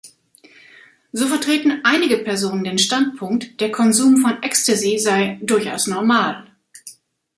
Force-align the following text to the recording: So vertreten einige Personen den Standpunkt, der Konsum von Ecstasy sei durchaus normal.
So 1.11 1.27
vertreten 1.27 1.81
einige 1.85 2.17
Personen 2.17 2.63
den 2.63 2.79
Standpunkt, 2.79 3.59
der 3.61 3.71
Konsum 3.71 4.17
von 4.17 4.41
Ecstasy 4.41 4.97
sei 4.97 5.37
durchaus 5.43 5.85
normal. 5.85 6.47